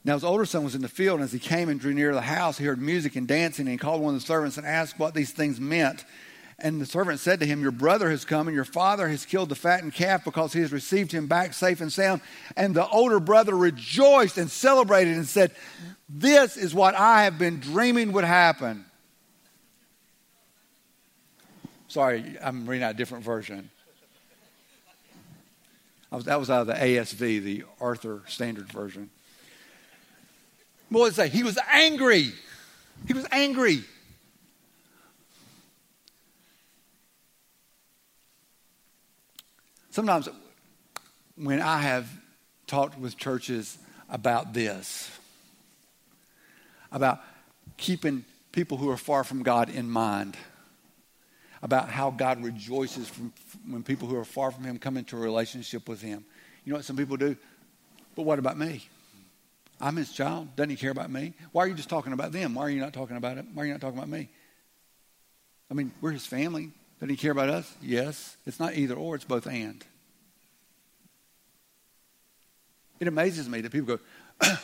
[0.03, 2.13] Now, his older son was in the field, and as he came and drew near
[2.13, 4.65] the house, he heard music and dancing, and he called one of the servants and
[4.65, 6.05] asked what these things meant.
[6.59, 9.49] And the servant said to him, Your brother has come, and your father has killed
[9.49, 12.21] the fattened calf because he has received him back safe and sound.
[12.55, 15.51] And the older brother rejoiced and celebrated and said,
[16.07, 18.85] This is what I have been dreaming would happen.
[21.89, 23.69] Sorry, I'm reading out a different version.
[26.11, 29.09] Was, that was out of the ASV, the Arthur Standard Version.
[30.89, 31.29] What did it say?
[31.29, 32.31] He was angry.
[33.07, 33.83] He was angry.
[39.89, 40.29] Sometimes
[41.35, 42.07] when I have
[42.67, 43.77] talked with churches
[44.09, 45.09] about this,
[46.91, 47.19] about
[47.77, 50.37] keeping people who are far from God in mind,
[51.61, 53.33] about how God rejoices from,
[53.67, 56.25] when people who are far from Him come into a relationship with Him.
[56.63, 57.35] You know what some people do?
[58.15, 58.87] But what about me?
[59.79, 60.55] I'm His child.
[60.55, 61.33] Doesn't He care about me?
[61.51, 62.55] Why are you just talking about them?
[62.55, 63.45] Why are you not talking about it?
[63.53, 64.29] Why are you not talking about me?
[65.69, 66.71] I mean, we're His family.
[66.99, 67.71] Doesn't he care about us?
[67.81, 68.37] Yes.
[68.45, 69.83] It's not either or, it's both and.
[72.99, 73.99] It amazes me that people go,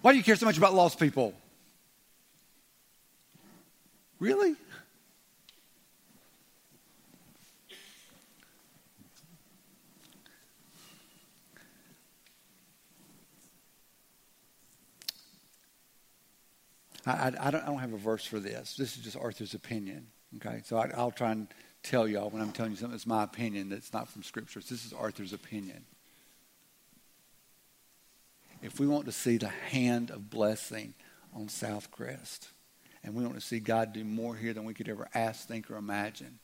[0.00, 1.32] Why do you care so much about lost people?
[4.18, 4.56] Really?
[17.06, 18.76] I, I, don't, I don't have a verse for this.
[18.76, 20.06] This is just Arthur's opinion.
[20.36, 21.48] Okay, so I, will try and
[21.82, 24.68] tell y'all when I'm telling you something that's my opinion that's not from scriptures.
[24.68, 25.84] This is Arthur's opinion.
[28.62, 30.94] If we want to see the hand of blessing
[31.34, 32.48] on Southcrest,
[33.04, 35.70] and we want to see God do more here than we could ever ask, think,
[35.70, 36.38] or imagine,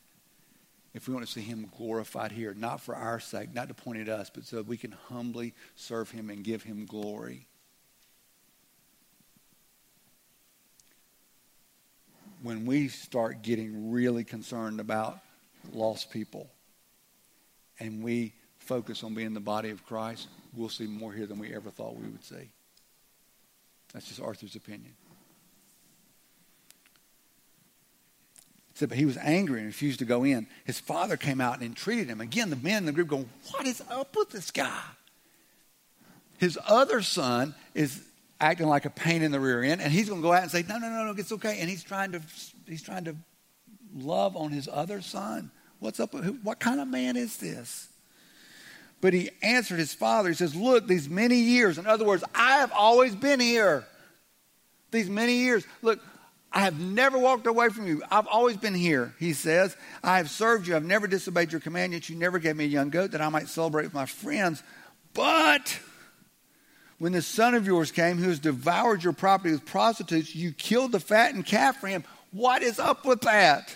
[0.92, 4.01] if we want to see Him glorified here, not for our sake, not to point
[4.01, 7.46] at us, but so that we can humbly serve Him and give Him glory,
[12.42, 15.18] when we start getting really concerned about
[15.72, 16.50] lost people
[17.79, 21.55] and we focus on being the body of Christ, we'll see more here than we
[21.55, 22.50] ever thought we would see.
[23.92, 24.92] That's just Arthur's opinion.
[28.72, 30.46] He said, but he was angry and refused to go in.
[30.64, 32.20] His father came out and entreated him.
[32.20, 34.83] Again, the men in the group go, What is up with this guy?
[36.38, 38.03] His other son is
[38.40, 40.50] acting like a pain in the rear end, and he's going to go out and
[40.50, 42.20] say, "No, no, no, no, it's okay." And he's trying to
[42.66, 43.16] he's trying to
[43.94, 45.50] love on his other son.
[45.79, 46.14] What's up?
[46.42, 47.88] What kind of man is this?
[49.00, 50.29] But he answered his father.
[50.29, 51.79] He says, "Look, these many years.
[51.79, 53.87] In other words, I have always been here.
[54.90, 55.64] These many years.
[55.83, 56.00] Look."
[56.53, 58.03] I have never walked away from you.
[58.11, 59.76] I've always been here, he says.
[60.03, 60.74] I have served you.
[60.74, 63.29] I've never disobeyed your command, yet you never gave me a young goat that I
[63.29, 64.61] might celebrate with my friends.
[65.14, 65.79] But
[67.01, 70.93] when the son of yours came who has devoured your property with prostitutes, you killed
[70.93, 72.05] the fattened calf for him.
[72.31, 73.75] What is up with that?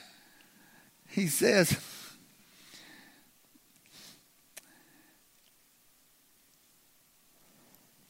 [1.09, 1.75] He says,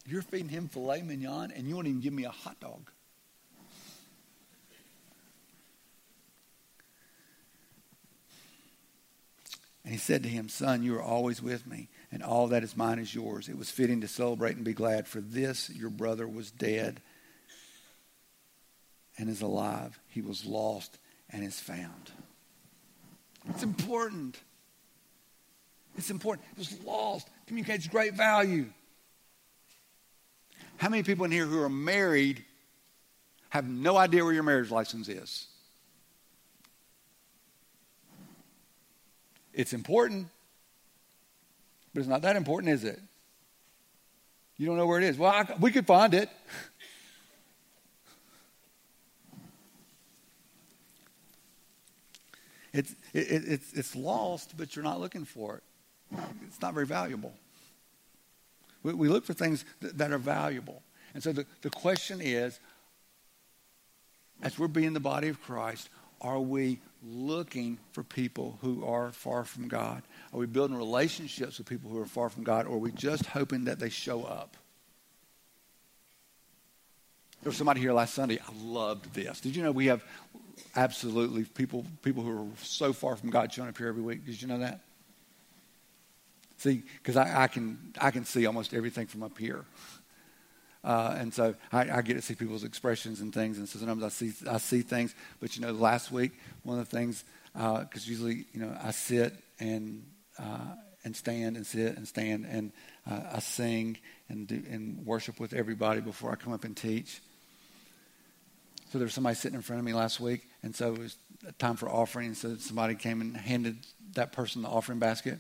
[0.05, 2.90] You're feeding him filet mignon and you won't even give me a hot dog.
[9.85, 12.77] And he said to him, Son, you are always with me and all that is
[12.77, 13.48] mine is yours.
[13.48, 17.03] It was fitting to celebrate and be glad, for this your brother was dead
[19.18, 19.98] and is alive.
[20.11, 20.96] He was lost
[21.31, 22.12] and is found.
[23.48, 24.38] It's important.
[25.98, 26.46] It's important.
[26.53, 27.29] It was lost.
[27.48, 28.66] Communicates great value.
[30.77, 32.44] How many people in here who are married
[33.48, 35.48] have no idea where your marriage license is?
[39.53, 40.29] It's important,
[41.94, 43.00] but it's not that important, is it?
[44.57, 45.16] You don't know where it is.
[45.16, 46.28] Well, I, we could find it.
[52.76, 56.18] It's, it, it's, it's lost, but you're not looking for it.
[56.48, 57.33] It's not very valuable.
[58.83, 60.83] We, we look for things that, that are valuable.
[61.14, 62.59] And so the, the question is
[64.42, 65.88] as we're being the body of Christ,
[66.24, 70.02] are we looking for people who are far from God?
[70.32, 73.26] Are we building relationships with people who are far from God, or are we just
[73.26, 74.56] hoping that they show up?
[77.42, 78.38] There was somebody here last Sunday.
[78.38, 79.38] I loved this.
[79.38, 80.02] Did you know we have
[80.74, 84.24] absolutely people people who are so far from God showing up here every week?
[84.24, 84.80] Did you know that?
[86.56, 89.66] See, because I, I, can I can see almost everything from up here.
[90.84, 94.02] Uh, and so I, I, get to see people's expressions and things, and so sometimes
[94.02, 95.14] I see I see things.
[95.40, 98.90] But you know, last week one of the things because uh, usually you know I
[98.90, 100.04] sit and
[100.38, 102.70] uh, and stand and sit and stand and
[103.10, 103.96] uh, I sing
[104.28, 107.22] and do, and worship with everybody before I come up and teach.
[108.92, 111.16] So there was somebody sitting in front of me last week, and so it was
[111.58, 112.28] time for offering.
[112.28, 113.78] And so somebody came and handed
[114.14, 115.38] that person the offering basket.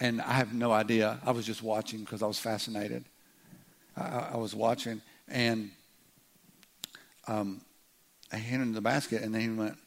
[0.00, 1.18] And I have no idea.
[1.24, 3.04] I was just watching because I was fascinated.
[3.96, 5.70] I, I was watching, and
[7.28, 7.60] um,
[8.32, 9.78] I handed him the basket, and then he went.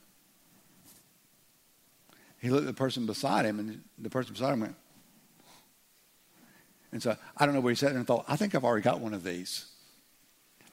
[2.40, 4.76] He looked at the person beside him, and the person beside him went.
[6.92, 8.84] And so I don't know where he sat there and thought, I think I've already
[8.84, 9.66] got one of these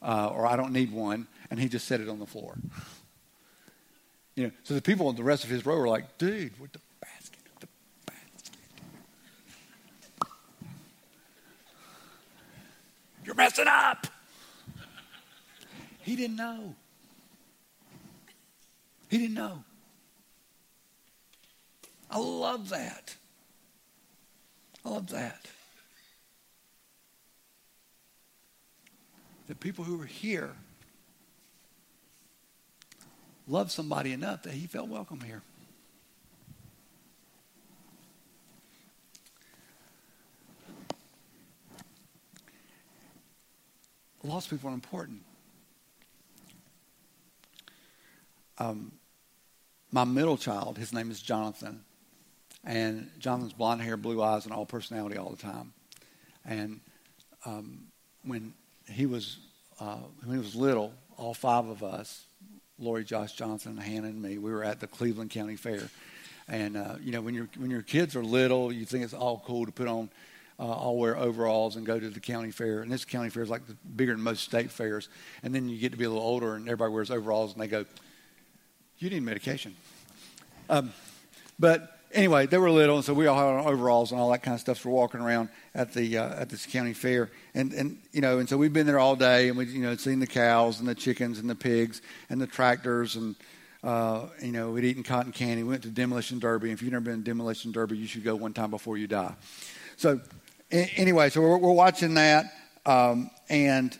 [0.05, 2.55] uh, or I don't need one, and he just set it on the floor.
[4.35, 6.71] You know, so the people in the rest of his row were like, dude, what
[6.73, 7.67] the basket, the
[8.05, 8.57] basket.
[13.25, 14.07] You're messing up.
[16.01, 16.75] He didn't know.
[19.09, 19.63] He didn't know.
[22.09, 23.15] I love that.
[24.85, 25.47] I love that.
[29.47, 30.51] the people who were here
[33.47, 35.41] loved somebody enough that he felt welcome here.
[44.25, 45.21] Lost people are important.
[48.57, 48.91] Um,
[49.91, 51.81] my middle child, his name is Jonathan.
[52.63, 55.73] And Jonathan's blonde hair, blue eyes, and all personality all the time.
[56.43, 56.79] And
[57.45, 57.83] um,
[58.23, 58.53] when
[58.89, 59.37] he was
[59.79, 62.25] uh, when he was little, all five of us,
[62.79, 65.89] Lori, Josh Jonathan, Hannah, and me, we were at the Cleveland County Fair.
[66.47, 69.43] And uh, you know, when your when your kids are little, you think it's all
[69.45, 70.09] cool to put on
[70.59, 72.81] uh, all wear overalls and go to the county fair.
[72.81, 75.09] And this county fair is like the, bigger than most state fairs.
[75.43, 77.67] And then you get to be a little older, and everybody wears overalls, and they
[77.67, 77.85] go,
[78.99, 79.75] "You need medication."
[80.69, 80.93] Um,
[81.59, 84.55] but anyway, they were little, and so we all had overalls and all that kind
[84.55, 84.79] of stuff.
[84.79, 88.39] So we're walking around at the uh, at this county fair, and and you know,
[88.39, 90.87] and so we've been there all day, and we you know seen the cows and
[90.87, 93.35] the chickens and the pigs and the tractors, and
[93.85, 95.61] uh, you know, we'd eaten cotton candy.
[95.61, 96.71] We went to demolition derby.
[96.71, 99.35] If you've never been to demolition derby, you should go one time before you die.
[99.95, 100.19] So
[100.71, 102.53] anyway, so we're, we're watching that,
[102.85, 103.97] um, and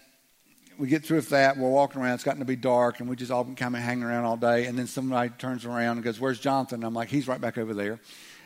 [0.77, 1.57] we get through with that.
[1.57, 2.15] We're walking around.
[2.15, 4.37] It's gotten to be dark, and we just all been kind of hanging around all
[4.37, 4.65] day.
[4.65, 7.57] And then somebody turns around and goes, "Where's Jonathan?" And I'm like, "He's right back
[7.57, 7.99] over there."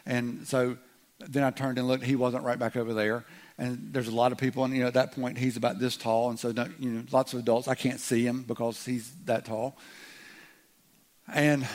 [0.06, 0.78] And so
[1.20, 2.04] then I turned and looked.
[2.04, 3.26] He wasn't right back over there.
[3.58, 5.98] And there's a lot of people, and you know, at that point, he's about this
[5.98, 7.68] tall, and so you know, lots of adults.
[7.68, 9.78] I can't see him because he's that tall.
[11.34, 11.68] And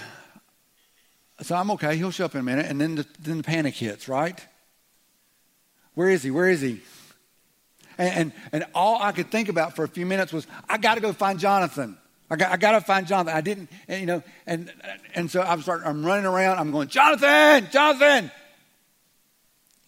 [1.42, 1.96] so I'm okay.
[1.96, 4.09] He'll show up in a minute, and then the, then the panic hits.
[4.09, 4.46] Right?
[5.94, 6.30] Where is he?
[6.30, 6.80] Where is he?
[7.96, 10.97] And, and, and, all I could think about for a few minutes was, I got
[10.97, 11.97] to go find Jonathan.
[12.28, 13.36] I got, I got to find Jonathan.
[13.36, 14.72] I didn't, and, you know, and,
[15.14, 16.59] and so I'm starting, I'm running around.
[16.59, 18.32] I'm going, Jonathan, Jonathan.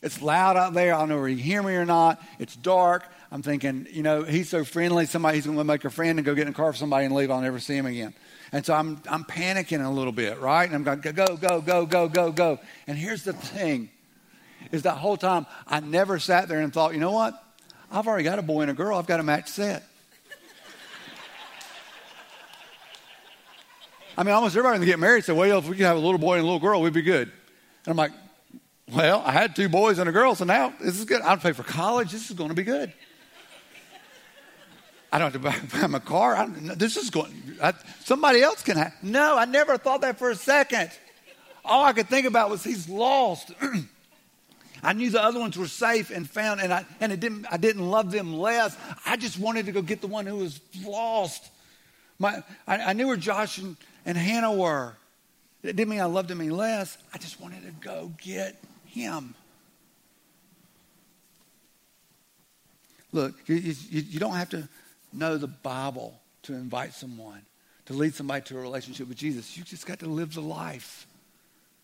[0.03, 0.95] It's loud out there.
[0.95, 2.23] I don't know whether you hear me or not.
[2.39, 3.05] It's dark.
[3.33, 5.07] I'm thinking, you know, he's so friendly.
[5.07, 7.07] Somebody, he's going to make a friend and go get in a car for somebody
[7.07, 7.31] and leave.
[7.31, 8.15] I'll never see him again.
[8.53, 10.65] And so I'm, I'm panicking a little bit, right?
[10.65, 12.61] And I'm going, go, go, go, go, go, go.
[12.87, 13.91] And here's the thing
[14.73, 17.43] is that whole time I never sat there and thought, you know what?
[17.91, 18.99] I've already got a boy and a girl.
[18.99, 19.85] I've got a match set.
[24.19, 26.19] I mean, almost everybody to get married said, well, if we could have a little
[26.19, 27.29] boy and a little girl, we'd be good.
[27.85, 28.13] And I'm like,
[28.91, 31.21] well, I had two boys and a girl, so now this is good.
[31.21, 32.13] I'll pay for college.
[32.13, 32.93] This is going to be good.
[35.13, 36.35] I don't have to buy, a car.
[36.35, 38.95] I, this is going, I, somebody else can have.
[39.03, 40.91] No, I never thought that for a second.
[41.65, 43.53] All I could think about was he's lost.
[44.87, 47.45] I knew the other ones were safe and found, and I and it didn't.
[47.51, 48.77] I didn't love them less.
[49.05, 51.51] I just wanted to go get the one who was lost.
[52.21, 54.95] My, I, I knew where Josh and, and Hannah were.
[55.65, 56.97] It didn't mean I loved him any less.
[57.13, 59.35] I just wanted to go get him.
[63.11, 64.69] Look, you, you, you don't have to
[65.13, 67.43] know the Bible to invite someone,
[67.87, 69.57] to lead somebody to a relationship with Jesus.
[69.57, 71.09] You just got to live the life.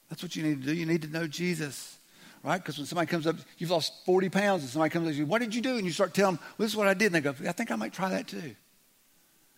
[0.08, 0.74] That's what you need to do.
[0.74, 1.98] You need to know Jesus,
[2.42, 2.58] right?
[2.58, 5.26] Because when somebody comes up, you've lost 40 pounds, and somebody comes up to you,
[5.26, 5.76] What did you do?
[5.76, 7.06] And you start telling them, well, This is what I did.
[7.06, 8.54] And they go, I think I might try that too.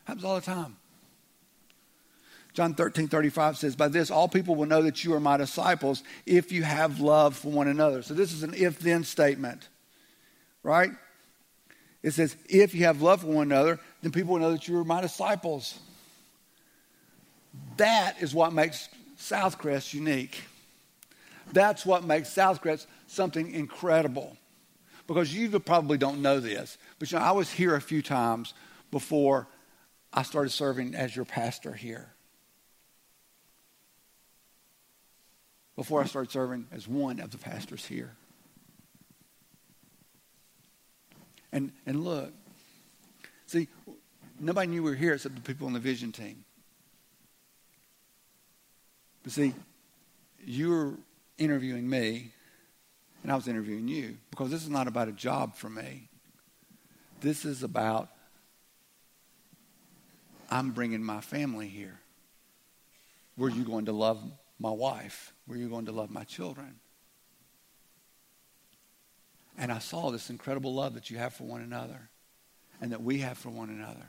[0.05, 0.77] Happens all the time.
[2.53, 6.03] John 13, 35 says, By this all people will know that you are my disciples
[6.25, 8.03] if you have love for one another.
[8.03, 9.69] So this is an if then statement,
[10.63, 10.93] right?
[12.03, 14.79] It says, If you have love for one another, then people will know that you
[14.79, 15.79] are my disciples.
[17.77, 20.41] That is what makes Southcrest unique.
[21.53, 24.37] That's what makes Southcrest something incredible.
[25.07, 28.55] Because you probably don't know this, but you know, I was here a few times
[28.91, 29.47] before
[30.13, 32.09] I started serving as your pastor here.
[35.77, 38.13] Before I started serving as one of the pastors here.
[41.53, 42.33] And, and look,
[43.47, 43.69] see,
[44.41, 46.45] nobody knew we were here except the people on the vision team.
[49.23, 49.55] But see,
[50.45, 50.95] you were
[51.39, 52.33] interviewing me,
[53.23, 56.09] and I was interviewing you because this is not about a job for me.
[57.21, 58.11] This is about
[60.51, 61.99] I'm bringing my family here.
[63.37, 64.23] Were you going to love
[64.59, 65.33] my wife?
[65.49, 66.77] Were you going to love my children?
[69.57, 72.09] And I saw this incredible love that you have for one another
[72.81, 74.07] and that we have for one another.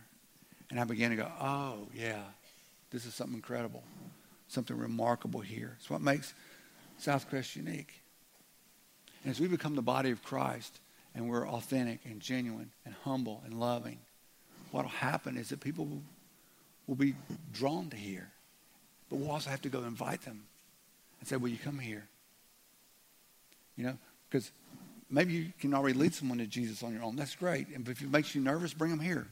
[0.70, 2.22] And I began to go, oh, yeah,
[2.92, 3.84] this is something incredible,
[4.48, 5.78] something remarkable here.
[5.80, 6.34] It's what makes
[7.02, 8.02] Southcrest unique.
[9.24, 10.80] And as we become the body of Christ
[11.14, 14.00] and we're authentic and genuine and humble and loving,
[14.72, 15.88] what will happen is that people
[16.88, 17.16] will, be
[17.54, 18.30] drawn to here.
[19.10, 20.44] But we'll also have to go invite them
[21.20, 22.08] and say, Will you come here?
[23.78, 23.98] You know,
[24.30, 24.52] because
[25.10, 27.16] maybe you can already lead someone to Jesus on your own.
[27.16, 27.68] That's great.
[27.70, 29.28] And if it makes you nervous, bring them here.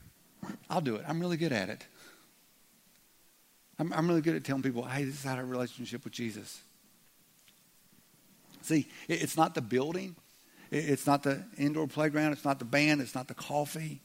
[0.70, 1.06] I'll do it.
[1.08, 1.86] I'm really good at it.
[3.80, 6.62] I'm, I'm really good at telling people, hey, this is how a relationship with Jesus.
[8.64, 10.16] See, it's not the building,
[10.72, 14.02] it's not the indoor playground, it's not the band, it's not the coffee.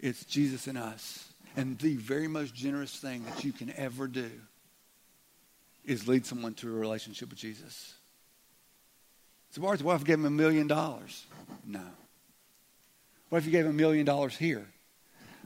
[0.00, 1.32] It's Jesus in us.
[1.56, 4.30] And the very most generous thing that you can ever do
[5.84, 7.94] is lead someone to a relationship with Jesus.
[9.50, 11.26] So, if I gave him a million dollars?
[11.66, 11.84] No.
[13.28, 14.66] What if you gave him a million dollars here?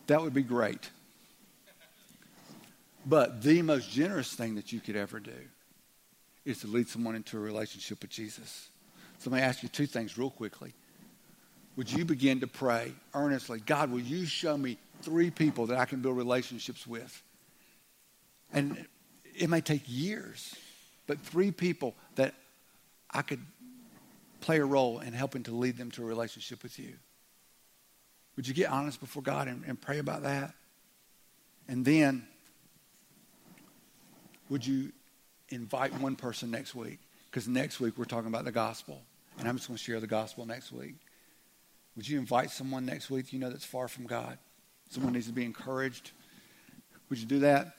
[0.06, 0.90] That would be great.
[3.06, 5.32] But the most generous thing that you could ever do
[6.44, 8.68] is to lead someone into a relationship with Jesus.
[9.18, 10.74] So let me ask you two things real quickly.
[11.76, 15.86] Would you begin to pray earnestly, God, will you show me three people that I
[15.86, 17.22] can build relationships with?
[18.52, 18.86] And
[19.34, 20.54] it may take years,
[21.06, 22.34] but three people that
[23.10, 23.40] I could
[24.40, 26.94] play a role in helping to lead them to a relationship with you.
[28.36, 30.52] Would you get honest before God and, and pray about that?
[31.66, 32.26] And then,
[34.50, 34.92] would you
[35.50, 36.98] invite one person next week?
[37.30, 39.02] Because next week we're talking about the gospel.
[39.38, 40.94] And I'm just going to share the gospel next week.
[41.96, 44.38] Would you invite someone next week you know that's far from God?
[44.90, 46.12] Someone needs to be encouraged.
[47.08, 47.74] Would you do that?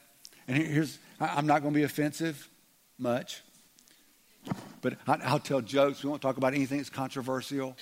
[0.48, 2.50] And here's, I'm not going to be offensive
[2.98, 3.42] much.
[4.82, 6.04] But I, will tell jokes.
[6.04, 7.76] We won't talk about anything that's controversial,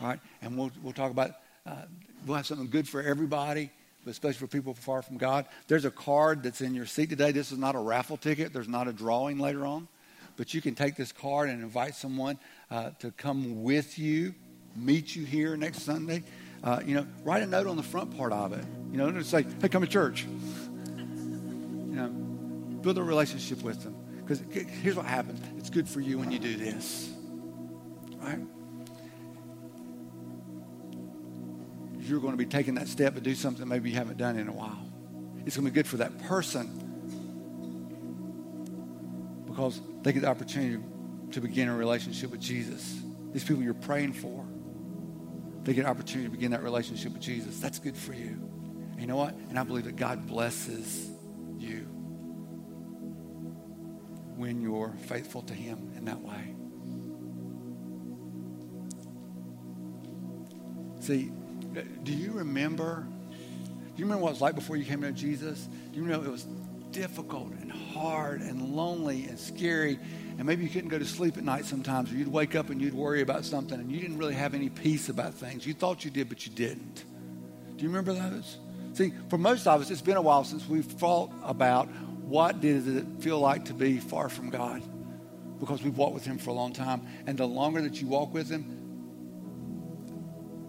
[0.00, 0.20] all right?
[0.40, 1.32] And we'll, we'll talk about,
[1.66, 1.82] uh,
[2.24, 3.70] we'll have something good for everybody,
[4.06, 5.46] especially for people far from God.
[5.68, 7.32] There's a card that's in your seat today.
[7.32, 8.52] This is not a raffle ticket.
[8.52, 9.88] There's not a drawing later on.
[10.36, 12.38] But you can take this card and invite someone
[12.70, 14.34] uh, to come with you,
[14.76, 16.22] meet you here next Sunday.
[16.62, 18.64] Uh, you know, write a note on the front part of it.
[18.90, 20.26] You know, just say, hey, come to church.
[20.96, 23.96] You know, build a relationship with them.
[24.16, 24.42] Because
[24.82, 27.10] here's what happens it's good for you when you do this.
[28.20, 28.40] Right?
[32.06, 34.48] You're going to be taking that step to do something maybe you haven't done in
[34.48, 34.78] a while.
[35.44, 36.82] It's going to be good for that person
[39.46, 40.82] because they get the opportunity
[41.32, 43.00] to begin a relationship with Jesus.
[43.32, 44.46] These people you're praying for,
[45.64, 47.58] they get an opportunity to begin that relationship with Jesus.
[47.58, 48.38] That's good for you.
[48.92, 49.34] And you know what?
[49.48, 51.10] And I believe that God blesses
[51.58, 51.80] you
[54.36, 56.54] when you're faithful to Him in that way.
[61.00, 61.32] See,
[62.04, 63.06] Do you remember?
[63.30, 65.68] Do you remember what it was like before you came to Jesus?
[65.90, 66.46] Do you remember it was
[66.90, 69.98] difficult and hard and lonely and scary?
[70.38, 72.80] And maybe you couldn't go to sleep at night sometimes, or you'd wake up and
[72.80, 75.66] you'd worry about something, and you didn't really have any peace about things.
[75.66, 77.04] You thought you did, but you didn't.
[77.76, 78.58] Do you remember those?
[78.94, 81.88] See, for most of us, it's been a while since we've thought about
[82.22, 84.82] what did it feel like to be far from God
[85.60, 87.02] because we've walked with Him for a long time.
[87.26, 88.75] And the longer that you walk with Him,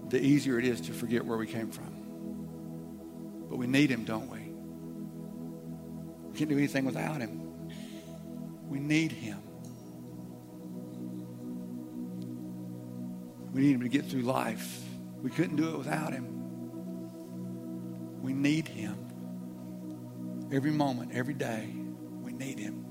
[0.10, 3.48] the easier it is to forget where we came from.
[3.50, 4.40] But we need Him, don't we?
[6.30, 7.70] We can't do anything without Him.
[8.68, 9.40] We need Him.
[13.54, 14.84] We need Him to get through life.
[15.22, 16.28] We couldn't do it without Him.
[18.22, 18.96] We need Him.
[20.52, 21.74] Every moment, every day,
[22.22, 22.87] we need Him.